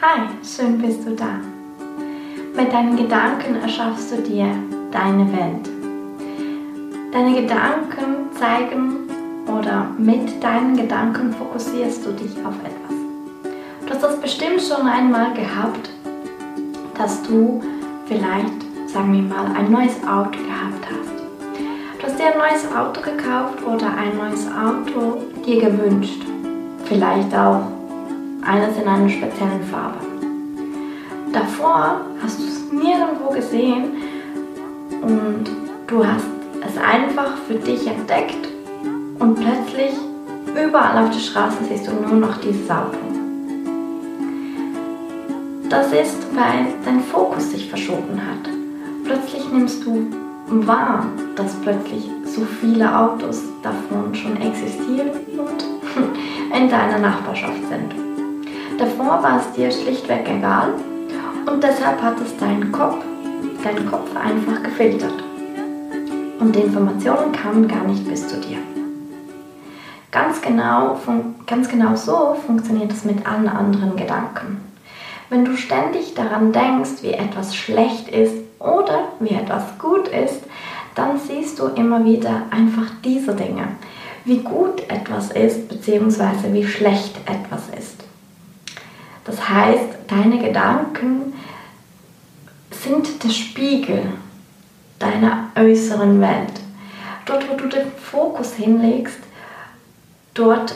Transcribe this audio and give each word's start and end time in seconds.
Hi, 0.00 0.28
schön 0.44 0.78
bist 0.78 1.04
du 1.04 1.16
da. 1.16 1.40
Mit 2.54 2.72
deinen 2.72 2.96
Gedanken 2.96 3.56
erschaffst 3.60 4.12
du 4.12 4.22
dir 4.22 4.46
deine 4.92 5.26
Welt. 5.32 5.68
Deine 7.10 7.40
Gedanken 7.40 8.30
zeigen 8.32 9.08
oder 9.48 9.88
mit 9.98 10.40
deinen 10.40 10.76
Gedanken 10.76 11.32
fokussierst 11.32 12.06
du 12.06 12.12
dich 12.12 12.30
auf 12.46 12.54
etwas. 12.62 12.96
Du 13.84 13.90
hast 13.92 14.02
das 14.04 14.20
bestimmt 14.20 14.62
schon 14.62 14.86
einmal 14.86 15.34
gehabt, 15.34 15.90
dass 16.96 17.20
du 17.24 17.60
vielleicht, 18.06 18.62
sagen 18.86 19.12
wir 19.12 19.22
mal, 19.22 19.46
ein 19.56 19.72
neues 19.72 19.96
Auto 20.04 20.30
gehabt 20.30 20.86
hast. 20.86 21.98
Du 21.98 22.06
hast 22.06 22.20
dir 22.20 22.26
ein 22.26 22.38
neues 22.38 22.72
Auto 22.72 23.00
gekauft 23.00 23.64
oder 23.66 23.88
ein 23.96 24.16
neues 24.16 24.46
Auto 24.46 25.22
dir 25.44 25.60
gewünscht. 25.60 26.22
Vielleicht 26.84 27.34
auch 27.34 27.77
eines 28.42 28.76
in 28.76 28.88
einer 28.88 29.08
speziellen 29.08 29.62
Farbe. 29.70 29.98
Davor 31.32 32.00
hast 32.22 32.40
du 32.40 32.44
es 32.44 32.72
nirgendwo 32.72 33.30
gesehen 33.30 33.92
und 35.02 35.44
du 35.86 36.06
hast 36.06 36.26
es 36.66 36.76
einfach 36.78 37.36
für 37.46 37.54
dich 37.54 37.86
entdeckt 37.86 38.48
und 39.18 39.34
plötzlich 39.34 39.92
überall 40.46 41.04
auf 41.04 41.10
der 41.10 41.20
Straße 41.20 41.58
siehst 41.68 41.86
du 41.86 41.92
nur 41.92 42.18
noch 42.18 42.36
dieses 42.38 42.70
Auto. 42.70 42.96
Das 45.68 45.92
ist, 45.92 46.26
weil 46.34 46.66
dein 46.84 47.00
Fokus 47.00 47.50
sich 47.50 47.68
verschoben 47.68 48.18
hat. 48.18 48.50
Plötzlich 49.04 49.50
nimmst 49.52 49.84
du 49.84 50.06
wahr, 50.66 51.06
dass 51.36 51.52
plötzlich 51.56 52.08
so 52.24 52.42
viele 52.60 52.98
Autos 52.98 53.42
davon 53.62 54.14
schon 54.14 54.36
existieren 54.40 55.10
und 55.36 55.64
in 56.56 56.70
deiner 56.70 56.98
Nachbarschaft 56.98 57.60
sind. 57.68 58.07
Davor 58.78 59.20
war 59.24 59.40
es 59.40 59.52
dir 59.56 59.72
schlichtweg 59.72 60.28
egal 60.28 60.74
und 61.46 61.64
deshalb 61.64 62.00
hat 62.00 62.14
es 62.20 62.36
deinen 62.36 62.70
Kopf, 62.70 63.02
deinen 63.64 63.90
Kopf 63.90 64.14
einfach 64.14 64.62
gefiltert. 64.62 65.24
Und 66.38 66.54
die 66.54 66.60
Informationen 66.60 67.32
kamen 67.32 67.66
gar 67.66 67.82
nicht 67.82 68.08
bis 68.08 68.28
zu 68.28 68.36
dir. 68.36 68.58
Ganz 70.12 70.40
genau, 70.40 70.96
ganz 71.46 71.68
genau 71.68 71.96
so 71.96 72.36
funktioniert 72.46 72.92
es 72.92 73.04
mit 73.04 73.26
allen 73.26 73.48
anderen 73.48 73.96
Gedanken. 73.96 74.60
Wenn 75.28 75.44
du 75.44 75.56
ständig 75.56 76.14
daran 76.14 76.52
denkst, 76.52 77.02
wie 77.02 77.14
etwas 77.14 77.56
schlecht 77.56 78.08
ist 78.08 78.36
oder 78.60 79.08
wie 79.18 79.34
etwas 79.34 79.64
gut 79.80 80.06
ist, 80.06 80.44
dann 80.94 81.18
siehst 81.18 81.58
du 81.58 81.66
immer 81.66 82.04
wieder 82.04 82.42
einfach 82.50 82.92
diese 83.04 83.34
Dinge, 83.34 83.66
wie 84.24 84.38
gut 84.38 84.88
etwas 84.88 85.32
ist 85.32 85.68
bzw. 85.68 86.52
wie 86.52 86.64
schlecht 86.64 87.16
etwas 87.26 87.57
ist. 87.57 87.57
Heißt, 89.48 89.96
deine 90.08 90.38
Gedanken 90.38 91.32
sind 92.70 93.24
der 93.24 93.30
Spiegel 93.30 94.02
deiner 94.98 95.50
äußeren 95.56 96.20
Welt. 96.20 96.60
Dort, 97.24 97.48
wo 97.48 97.54
du 97.54 97.66
den 97.66 97.90
Fokus 97.92 98.54
hinlegst, 98.54 99.20
dort 100.34 100.74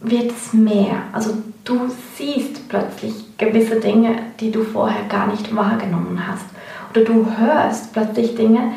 wird 0.00 0.30
es 0.30 0.52
mehr. 0.52 1.02
Also 1.12 1.36
du 1.64 1.90
siehst 2.16 2.68
plötzlich 2.68 3.36
gewisse 3.38 3.80
Dinge, 3.80 4.18
die 4.38 4.52
du 4.52 4.62
vorher 4.62 5.04
gar 5.08 5.26
nicht 5.26 5.54
wahrgenommen 5.54 6.24
hast. 6.28 6.46
Oder 6.90 7.04
du 7.04 7.26
hörst 7.38 7.92
plötzlich 7.92 8.36
Dinge, 8.36 8.74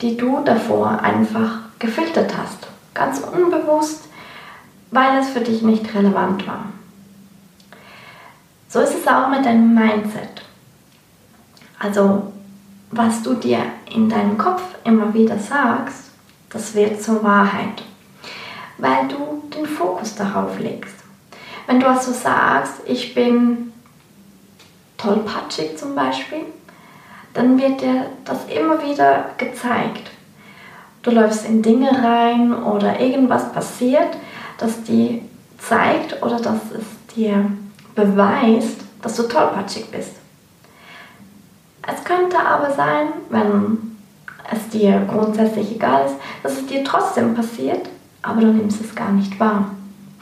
die 0.00 0.16
du 0.16 0.42
davor 0.44 1.00
einfach 1.02 1.60
gefiltert 1.78 2.32
hast. 2.36 2.68
Ganz 2.94 3.20
unbewusst, 3.20 4.04
weil 4.92 5.18
es 5.18 5.30
für 5.30 5.40
dich 5.40 5.62
nicht 5.62 5.92
relevant 5.94 6.46
war. 6.46 6.66
So 8.68 8.80
ist 8.80 8.94
es 8.94 9.06
auch 9.06 9.28
mit 9.28 9.44
deinem 9.44 9.74
Mindset. 9.74 10.42
Also, 11.78 12.32
was 12.90 13.22
du 13.22 13.34
dir 13.34 13.60
in 13.94 14.08
deinem 14.08 14.36
Kopf 14.38 14.62
immer 14.84 15.12
wieder 15.14 15.38
sagst, 15.38 16.10
das 16.50 16.74
wird 16.74 17.02
zur 17.02 17.22
Wahrheit, 17.22 17.82
weil 18.78 19.08
du 19.08 19.42
den 19.54 19.66
Fokus 19.66 20.14
darauf 20.14 20.58
legst. 20.58 20.94
Wenn 21.66 21.80
du 21.80 21.88
also 21.88 22.12
sagst, 22.12 22.74
ich 22.86 23.14
bin 23.14 23.72
tollpatschig 24.96 25.76
zum 25.76 25.94
Beispiel, 25.94 26.42
dann 27.34 27.60
wird 27.60 27.82
dir 27.82 28.06
das 28.24 28.46
immer 28.46 28.82
wieder 28.82 29.26
gezeigt. 29.36 30.10
Du 31.02 31.10
läufst 31.10 31.46
in 31.46 31.62
Dinge 31.62 31.90
rein 32.02 32.52
oder 32.52 32.98
irgendwas 32.98 33.52
passiert, 33.52 34.16
das 34.58 34.82
dir 34.84 35.20
zeigt 35.58 36.22
oder 36.22 36.40
das 36.40 36.58
es 36.72 37.14
dir 37.14 37.50
beweist, 37.96 38.82
dass 39.02 39.16
du 39.16 39.24
tollpatschig 39.24 39.90
bist. 39.90 40.12
Es 41.82 42.04
könnte 42.04 42.38
aber 42.38 42.70
sein, 42.72 43.08
wenn 43.30 43.96
es 44.52 44.68
dir 44.68 45.04
grundsätzlich 45.08 45.74
egal 45.74 46.06
ist, 46.06 46.16
dass 46.42 46.52
es 46.52 46.66
dir 46.66 46.84
trotzdem 46.84 47.34
passiert, 47.34 47.88
aber 48.22 48.42
du 48.42 48.48
nimmst 48.48 48.80
es 48.80 48.94
gar 48.94 49.10
nicht 49.10 49.38
wahr. 49.40 49.70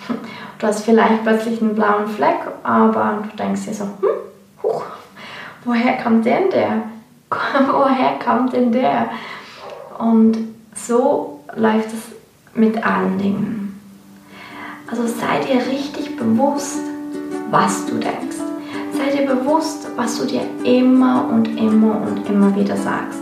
Du 0.61 0.69
hast 0.69 0.84
vielleicht 0.84 1.25
plötzlich 1.25 1.61
einen 1.61 1.75
blauen 1.75 2.07
Fleck, 2.07 2.39
aber 2.63 3.25
du 3.29 3.37
denkst 3.37 3.65
dir 3.65 3.75
so, 3.75 3.84
hm, 3.84 4.09
huch, 4.63 4.84
woher 5.65 6.01
kommt 6.01 6.25
denn 6.25 6.49
der? 6.49 6.83
woher 7.71 8.19
kommt 8.25 8.53
denn 8.53 8.71
der? 8.71 9.11
Und 9.99 10.39
so 10.75 11.41
läuft 11.55 11.89
es 11.89 12.01
mit 12.55 12.83
allen 12.87 13.19
Dingen. 13.19 13.81
Also 14.89 15.07
sei 15.07 15.41
dir 15.41 15.67
richtig 15.67 16.17
bewusst, 16.17 16.81
was 17.54 17.87
du 17.87 17.94
denkst. 17.94 18.38
Sei 18.92 19.16
dir 19.16 19.32
bewusst, 19.32 19.87
was 19.94 20.19
du 20.19 20.26
dir 20.26 20.42
immer 20.65 21.28
und 21.32 21.47
immer 21.56 22.03
und 22.04 22.28
immer 22.28 22.54
wieder 22.56 22.76
sagst. 22.76 23.20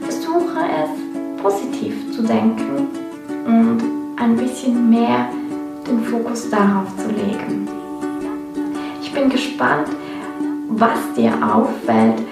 Versuche 0.00 0.58
es 0.82 1.40
positiv 1.40 1.94
zu 2.12 2.22
denken 2.22 2.88
und 3.46 3.78
ein 4.16 4.36
bisschen 4.36 4.90
mehr 4.90 5.28
den 5.86 6.02
Fokus 6.02 6.50
darauf 6.50 6.88
zu 6.96 7.10
legen. 7.10 7.68
Ich 9.00 9.12
bin 9.12 9.30
gespannt, 9.30 9.88
was 10.70 10.98
dir 11.16 11.32
auffällt, 11.34 12.22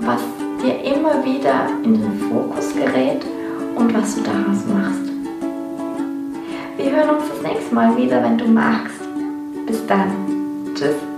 was 0.00 0.20
dir 0.60 0.82
immer 0.82 1.24
wieder 1.24 1.68
in 1.84 1.94
den 1.94 2.18
Fokus 2.28 2.74
gerät 2.74 3.24
und 3.76 3.94
was 3.94 4.16
du 4.16 4.22
daraus 4.22 4.64
machst. 4.66 5.12
Wir 6.76 6.90
hören 6.90 7.16
uns 7.16 7.24
das 7.28 7.52
nächste 7.52 7.72
Mal 7.72 7.96
wieder, 7.96 8.20
wenn 8.20 8.36
du 8.36 8.48
magst. 8.48 9.00
Bis 9.66 9.86
dann. 9.86 10.35
Tschüss. 10.76 11.15